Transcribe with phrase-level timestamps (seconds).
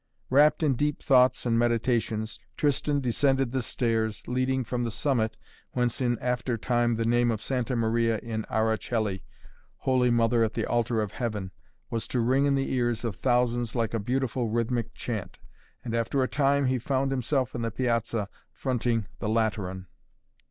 [0.31, 5.37] Wrapt in deep thoughts and meditations, Tristan descended the stairs leading from the summit
[5.73, 9.21] whence in after time the name of Santa Maria in Ara Coeli
[9.77, 11.51] Holy Mother at the Altar of Heaven
[11.91, 15.37] was to ring in the ears of thousands like a beautiful rhythmic chant,
[15.85, 19.85] and after a time he found himself in the Piazza fronting the Lateran.